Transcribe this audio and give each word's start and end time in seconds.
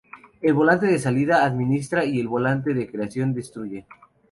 El 0.41 0.55
volante 0.55 0.87
de 0.87 0.97
salida 0.97 1.45
administra 1.45 2.03
y 2.05 2.19
el 2.19 2.27
volante 2.27 2.73
de 2.73 2.89
creación 2.89 3.35
destruye. 3.35 3.85